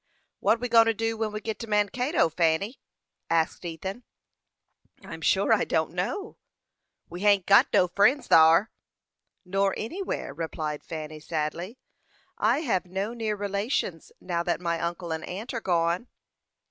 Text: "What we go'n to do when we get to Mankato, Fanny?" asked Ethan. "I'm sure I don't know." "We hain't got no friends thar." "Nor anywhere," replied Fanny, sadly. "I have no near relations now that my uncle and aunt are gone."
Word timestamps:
"What 0.39 0.59
we 0.59 0.67
go'n 0.67 0.87
to 0.87 0.95
do 0.95 1.15
when 1.15 1.31
we 1.31 1.39
get 1.41 1.59
to 1.59 1.67
Mankato, 1.67 2.27
Fanny?" 2.29 2.79
asked 3.29 3.63
Ethan. 3.63 4.03
"I'm 5.03 5.21
sure 5.21 5.53
I 5.53 5.63
don't 5.63 5.91
know." 5.91 6.37
"We 7.07 7.19
hain't 7.21 7.45
got 7.45 7.67
no 7.71 7.87
friends 7.87 8.25
thar." 8.25 8.71
"Nor 9.45 9.75
anywhere," 9.77 10.33
replied 10.33 10.83
Fanny, 10.83 11.19
sadly. 11.19 11.77
"I 12.39 12.61
have 12.61 12.87
no 12.87 13.13
near 13.13 13.35
relations 13.35 14.11
now 14.19 14.41
that 14.41 14.59
my 14.59 14.79
uncle 14.79 15.11
and 15.11 15.23
aunt 15.23 15.53
are 15.53 15.61
gone." 15.61 16.07